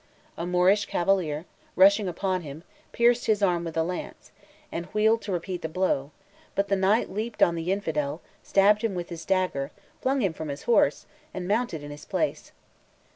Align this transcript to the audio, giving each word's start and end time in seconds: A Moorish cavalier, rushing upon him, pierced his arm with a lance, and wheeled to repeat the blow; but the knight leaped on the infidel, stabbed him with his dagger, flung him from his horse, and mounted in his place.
A 0.35 0.47
Moorish 0.47 0.85
cavalier, 0.85 1.45
rushing 1.75 2.07
upon 2.07 2.41
him, 2.41 2.63
pierced 2.91 3.27
his 3.27 3.43
arm 3.43 3.63
with 3.63 3.77
a 3.77 3.83
lance, 3.83 4.31
and 4.71 4.87
wheeled 4.87 5.21
to 5.21 5.31
repeat 5.31 5.61
the 5.61 5.69
blow; 5.69 6.09
but 6.55 6.69
the 6.69 6.75
knight 6.75 7.11
leaped 7.11 7.43
on 7.43 7.53
the 7.53 7.71
infidel, 7.71 8.19
stabbed 8.41 8.81
him 8.83 8.95
with 8.95 9.09
his 9.09 9.25
dagger, 9.25 9.69
flung 10.01 10.21
him 10.23 10.33
from 10.33 10.47
his 10.49 10.63
horse, 10.63 11.05
and 11.35 11.47
mounted 11.47 11.83
in 11.83 11.91
his 11.91 12.05
place. 12.05 12.51